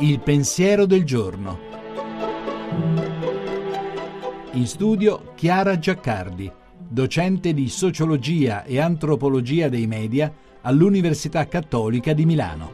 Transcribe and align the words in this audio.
Il 0.00 0.20
pensiero 0.20 0.86
del 0.86 1.02
giorno. 1.02 1.58
In 4.52 4.64
studio 4.64 5.32
Chiara 5.34 5.76
Giaccardi, 5.76 6.48
docente 6.88 7.52
di 7.52 7.68
sociologia 7.68 8.62
e 8.62 8.78
antropologia 8.78 9.68
dei 9.68 9.88
media 9.88 10.32
all'Università 10.60 11.48
Cattolica 11.48 12.12
di 12.12 12.26
Milano. 12.26 12.72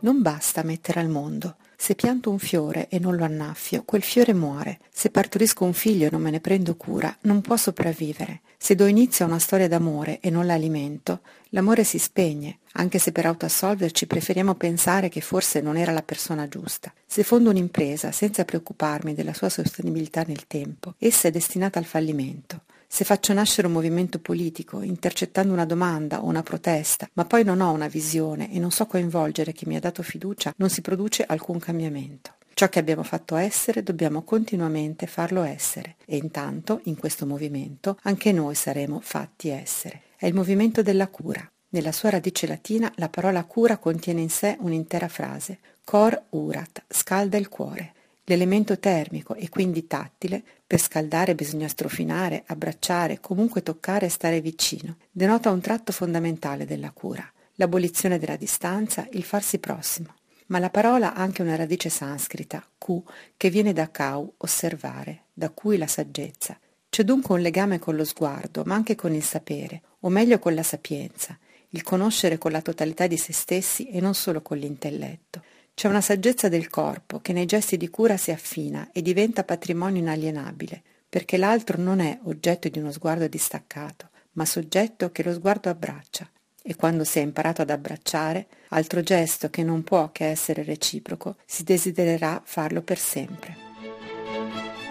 Non 0.00 0.20
basta 0.20 0.64
mettere 0.64 0.98
al 0.98 1.08
mondo. 1.08 1.58
Se 1.76 1.94
pianto 1.94 2.30
un 2.30 2.40
fiore 2.40 2.88
e 2.88 2.98
non 2.98 3.14
lo 3.14 3.22
annaffio, 3.22 3.84
quel 3.84 4.02
fiore 4.02 4.34
muore. 4.34 4.80
Se 4.90 5.10
partorisco 5.10 5.64
un 5.64 5.74
figlio 5.74 6.08
e 6.08 6.10
non 6.10 6.22
me 6.22 6.30
ne 6.30 6.40
prendo 6.40 6.74
cura, 6.74 7.16
non 7.20 7.40
può 7.40 7.56
sopravvivere. 7.56 8.40
Se 8.60 8.74
do 8.74 8.86
inizio 8.86 9.24
a 9.24 9.28
una 9.28 9.38
storia 9.38 9.68
d'amore 9.68 10.18
e 10.20 10.30
non 10.30 10.44
la 10.44 10.54
alimento, 10.54 11.20
l'amore 11.50 11.84
si 11.84 11.98
spegne, 11.98 12.58
anche 12.72 12.98
se 12.98 13.12
per 13.12 13.24
autoassolverci 13.24 14.06
preferiamo 14.06 14.56
pensare 14.56 15.08
che 15.08 15.20
forse 15.20 15.60
non 15.60 15.76
era 15.76 15.92
la 15.92 16.02
persona 16.02 16.48
giusta. 16.48 16.92
Se 17.06 17.22
fondo 17.22 17.50
un'impresa 17.50 18.10
senza 18.10 18.44
preoccuparmi 18.44 19.14
della 19.14 19.32
sua 19.32 19.48
sostenibilità 19.48 20.24
nel 20.26 20.46
tempo, 20.48 20.94
essa 20.98 21.28
è 21.28 21.30
destinata 21.30 21.78
al 21.78 21.84
fallimento. 21.84 22.62
Se 22.86 23.04
faccio 23.04 23.32
nascere 23.32 23.68
un 23.68 23.74
movimento 23.74 24.18
politico, 24.18 24.82
intercettando 24.82 25.52
una 25.52 25.66
domanda 25.66 26.22
o 26.22 26.26
una 26.26 26.42
protesta, 26.42 27.08
ma 27.12 27.24
poi 27.24 27.44
non 27.44 27.60
ho 27.60 27.70
una 27.70 27.86
visione 27.86 28.52
e 28.52 28.58
non 28.58 28.70
so 28.70 28.86
coinvolgere 28.86 29.52
chi 29.52 29.66
mi 29.66 29.76
ha 29.76 29.80
dato 29.80 30.02
fiducia, 30.02 30.52
non 30.56 30.68
si 30.68 30.80
produce 30.80 31.24
alcun 31.24 31.58
cambiamento. 31.58 32.37
Ciò 32.58 32.68
che 32.68 32.80
abbiamo 32.80 33.04
fatto 33.04 33.36
essere 33.36 33.84
dobbiamo 33.84 34.22
continuamente 34.22 35.06
farlo 35.06 35.44
essere 35.44 35.94
e 36.04 36.16
intanto, 36.16 36.80
in 36.86 36.96
questo 36.96 37.24
movimento, 37.24 37.96
anche 38.02 38.32
noi 38.32 38.56
saremo 38.56 38.98
fatti 38.98 39.48
essere. 39.48 40.02
È 40.16 40.26
il 40.26 40.34
movimento 40.34 40.82
della 40.82 41.06
cura. 41.06 41.48
Nella 41.68 41.92
sua 41.92 42.10
radice 42.10 42.48
latina 42.48 42.92
la 42.96 43.08
parola 43.08 43.44
cura 43.44 43.76
contiene 43.76 44.22
in 44.22 44.28
sé 44.28 44.56
un'intera 44.58 45.06
frase. 45.06 45.60
Cor 45.84 46.20
urat, 46.30 46.82
scalda 46.88 47.36
il 47.36 47.48
cuore. 47.48 47.92
L'elemento 48.24 48.76
termico 48.80 49.36
e 49.36 49.48
quindi 49.48 49.86
tattile, 49.86 50.42
per 50.66 50.80
scaldare 50.80 51.36
bisogna 51.36 51.68
strofinare, 51.68 52.42
abbracciare, 52.44 53.20
comunque 53.20 53.62
toccare 53.62 54.06
e 54.06 54.08
stare 54.10 54.40
vicino, 54.40 54.96
denota 55.12 55.52
un 55.52 55.60
tratto 55.60 55.92
fondamentale 55.92 56.66
della 56.66 56.90
cura, 56.90 57.24
l'abolizione 57.54 58.18
della 58.18 58.34
distanza, 58.34 59.06
il 59.12 59.22
farsi 59.22 59.60
prossimo. 59.60 60.16
Ma 60.48 60.58
la 60.58 60.70
parola 60.70 61.14
ha 61.14 61.20
anche 61.20 61.42
una 61.42 61.56
radice 61.56 61.88
sanscrita, 61.88 62.64
ku, 62.76 63.02
che 63.36 63.50
viene 63.50 63.72
da 63.72 63.90
kau, 63.90 64.34
osservare, 64.38 65.24
da 65.32 65.50
cui 65.50 65.76
la 65.76 65.86
saggezza. 65.86 66.58
C'è 66.88 67.04
dunque 67.04 67.34
un 67.34 67.42
legame 67.42 67.78
con 67.78 67.96
lo 67.96 68.04
sguardo, 68.04 68.62
ma 68.64 68.74
anche 68.74 68.94
con 68.94 69.14
il 69.14 69.22
sapere, 69.22 69.82
o 70.00 70.08
meglio 70.08 70.38
con 70.38 70.54
la 70.54 70.62
sapienza, 70.62 71.38
il 71.70 71.82
conoscere 71.82 72.38
con 72.38 72.50
la 72.50 72.62
totalità 72.62 73.06
di 73.06 73.18
se 73.18 73.32
stessi 73.32 73.90
e 73.90 74.00
non 74.00 74.14
solo 74.14 74.40
con 74.40 74.56
l'intelletto. 74.56 75.42
C'è 75.74 75.86
una 75.86 76.00
saggezza 76.00 76.48
del 76.48 76.70
corpo 76.70 77.20
che 77.20 77.32
nei 77.32 77.46
gesti 77.46 77.76
di 77.76 77.88
cura 77.88 78.16
si 78.16 78.30
affina 78.30 78.88
e 78.92 79.02
diventa 79.02 79.44
patrimonio 79.44 80.00
inalienabile, 80.00 80.82
perché 81.08 81.36
l'altro 81.36 81.80
non 81.80 82.00
è 82.00 82.18
oggetto 82.24 82.68
di 82.68 82.78
uno 82.78 82.90
sguardo 82.90 83.28
distaccato, 83.28 84.08
ma 84.32 84.44
soggetto 84.44 85.12
che 85.12 85.22
lo 85.22 85.32
sguardo 85.32 85.68
abbraccia. 85.68 86.28
E 86.62 86.76
quando 86.76 87.04
si 87.04 87.18
è 87.18 87.22
imparato 87.22 87.62
ad 87.62 87.70
abbracciare, 87.70 88.46
altro 88.68 89.02
gesto 89.02 89.50
che 89.50 89.62
non 89.62 89.84
può 89.84 90.10
che 90.12 90.26
essere 90.26 90.62
reciproco, 90.62 91.36
si 91.44 91.64
desidererà 91.64 92.40
farlo 92.44 92.82
per 92.82 92.98
sempre. 92.98 93.56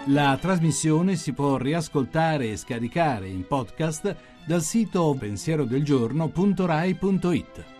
La 0.06 0.38
trasmissione 0.40 1.16
si 1.16 1.32
può 1.32 1.58
riascoltare 1.58 2.50
e 2.50 2.56
scaricare 2.56 3.28
in 3.28 3.46
podcast 3.46 4.16
dal 4.46 4.62
sito 4.62 5.14
pensierodelgiorno.rai.it. 5.18 7.77